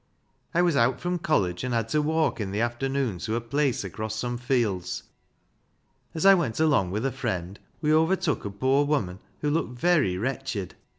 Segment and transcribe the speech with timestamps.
[0.55, 3.83] I was out from college, and had ;to walk in the afternoon to a place
[3.83, 5.03] across some fields.
[6.15, 10.17] As I went along with a friend we overtook a poor woman who looked very
[10.17, 10.73] wretched.